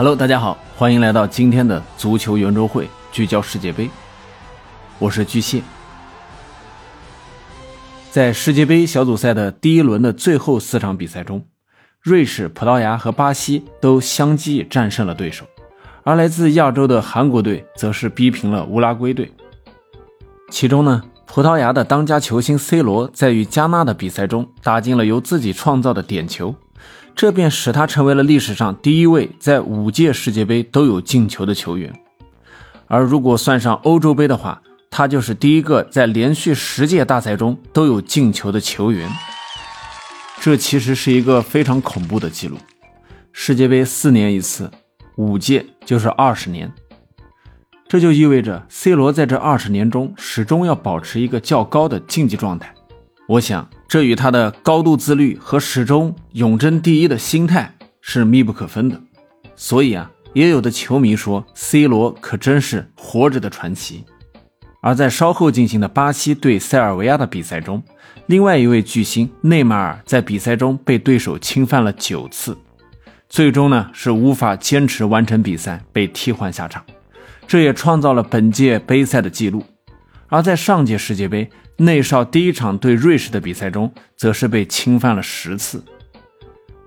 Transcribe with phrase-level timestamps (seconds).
[0.00, 3.90] Hello，大家好，欢迎来到今天的足球圆桌会，聚焦世界杯。
[4.98, 5.60] 我是巨蟹。
[8.10, 11.44] 在世界杯小组赛的第一轮的最后四场比赛中，
[12.00, 15.44] 瑞士、葡萄牙和巴西都相继战胜了对手，
[16.02, 19.30] 而来自亚洲的韩国队则是逼平了乌拉圭队。
[20.50, 26.54] 其中呢，葡萄牙的当家球星 C 罗在与加纳的比赛中打进了由自己创造的点球。
[27.14, 31.92] 这便使他成为了历史上第一位在五届世界杯都有进球的球员，
[32.86, 39.10] 而如果算上欧洲杯的话，他就是第一个在连续十届大赛中都有进球的球员。
[40.40, 42.56] 这其实是一个非常恐怖的记录。
[43.32, 44.70] 世界杯四年一次，
[45.16, 46.72] 五届就是二十年，
[47.86, 52.74] 这就意味着 C 罗在这二十年中始终要保持一个较高的竞技状态。
[53.30, 53.68] 我想。
[53.86, 59.00] 这与他的高度自律和始终永争第一的心态是密不可分的，
[59.56, 64.04] 所以啊，也有的球迷说，C 罗可真是活着的传奇。
[64.80, 67.82] 而在稍后进行的巴西对塞尔维亚的比赛中，
[68.26, 72.56] 另外一位巨星内马尔在比赛中被对手侵犯了九次，
[73.28, 76.84] 最终呢是无法坚持完成比赛，被替换下场，
[77.46, 79.64] 这也创造了本届杯赛的记录。
[80.30, 81.50] 而在上届世界杯。
[81.76, 85.82] 内少第一场对瑞士的比赛中，则是被侵犯了十次。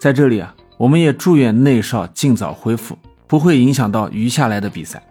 [0.00, 5.02] 在这里啊，我们也祝愿内少尽早恢复，不会影响到余下来的比赛。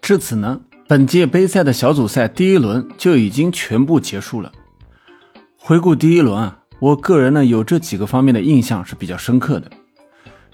[0.00, 4.52] 至此呢，本届杯赛的小组赛第一轮就已经全部结束了。
[5.56, 9.68] 回顾第一轮啊，我个人呢有这几个方面的印象是比较深刻的。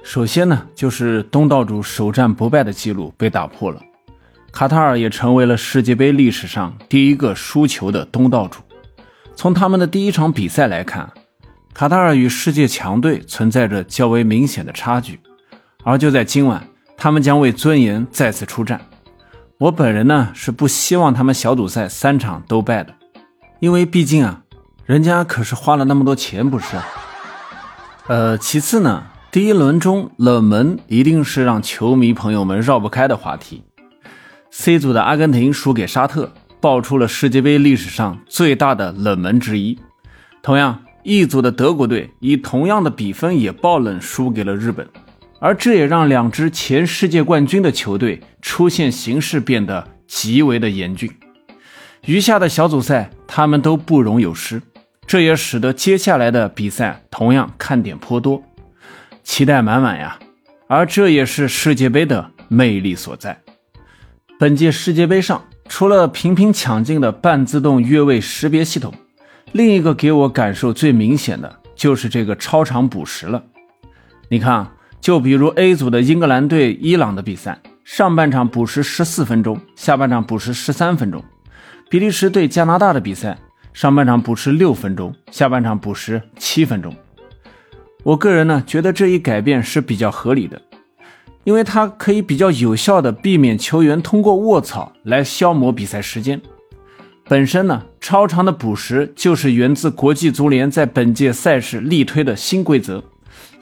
[0.03, 3.83] 首先呢，就是东道主首战不败的记录被打破了。
[4.51, 8.61] 卡塔尔也成为了世界杯历史上第一个输球的东道主。
[9.37, 11.09] 从他们的第一场比赛来看，
[11.73, 15.21] 卡塔尔与世界强队存在着较为明显的差距。
[15.85, 18.81] 而就在今晚，他们将为尊严再次出战。
[19.59, 22.95] 我本人呢是不希望他们小组赛三场都败的，
[23.61, 24.43] 因为毕竟啊，
[24.87, 26.77] 人家可是花了那么多钱，不是？
[28.09, 33.62] 呃，其次呢，第一轮中冷门一定是让球迷朋友们绕不开的话题。
[34.61, 39.79] C 组的阿根廷输给沙特，爆出了世界杯历史上最大的冷门之一。
[40.43, 44.85] 同样，E 组的德国队以同样的比分也爆冷输给了日本，
[45.39, 51.09] 而这也让两支前世界冠军的球队出现形势变得极为的严峻。
[52.07, 54.61] 余下的小组赛，他们都不容有失，
[55.07, 58.43] 这也使得接下来的比赛同样看点颇多，
[59.23, 60.19] 期待满满呀！
[60.67, 63.41] 而这也是世界杯的魅力所在。
[64.41, 68.94] 本届世界杯上，除了频频抢镜的半自动越位识别系统，
[69.50, 73.43] 另一个给我感受最明显的就是这个超长补时了。
[74.28, 74.69] 你看，
[75.00, 81.21] 就比如 A 组的英格兰对伊朗的比赛，上半场补时十四分钟，下半场补时十三分钟；
[81.91, 83.37] 比利时对加拿大的比赛，
[83.72, 86.94] 上半场补时六分钟，下半场补时七分钟。
[88.04, 90.62] 我个人呢，觉得这一改变是比较合理的。
[91.44, 96.41] 因为它可以比较有效的避免球员通过卧槽来消磨比赛时间。
[97.25, 103.04] 本身呢，超长的补时就是源自国际足联在本届赛事力推的新规则，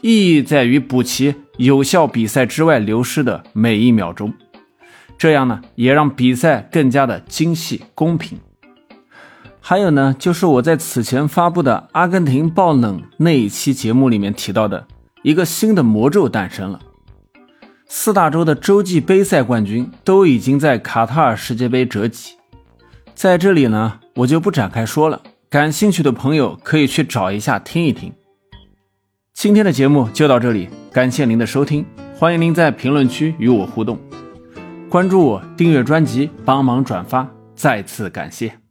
[0.03, 4.32] 意义在于补齐有效比赛之外流失的每一秒钟，
[5.19, 8.38] 这样呢，也让比赛更加的精细公平。
[9.60, 14.86] 还有呢，就是我在此前发布的阿根廷爆冷那一期节目里面提到的
[15.25, 16.78] 一个新的魔咒诞生了。
[17.88, 22.34] 四大洲的洲际杯赛冠军都已经在卡塔尔世界杯折戟，
[23.14, 25.22] 在这里呢，我就不展开说了。
[25.48, 28.12] 感兴趣的朋友可以去找一下听一听。
[29.32, 31.86] 今天的节目就到这里，感谢您的收听，
[32.16, 33.97] 欢迎您在评论区与我互动，
[34.91, 38.66] 关注我，订阅专辑，帮忙转发，再次感谢。